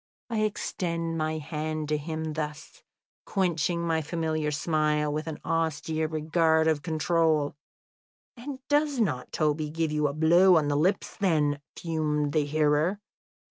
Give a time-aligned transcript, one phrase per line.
[0.31, 2.81] "I extend my hand to him thus,
[3.25, 7.55] quenching my familiar smile with an austere regard of control"
[8.35, 12.99] "And does not Toby give you a blow on the lips then?" fumed the hearer.